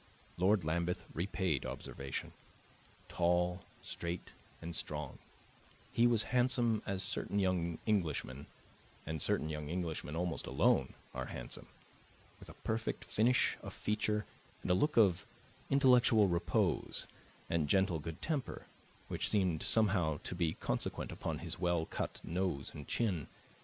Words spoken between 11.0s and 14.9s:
are handsome; with a perfect finish of feature and a